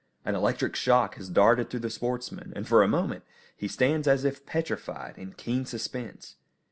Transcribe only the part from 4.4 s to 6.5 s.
petrified, in keen suspense.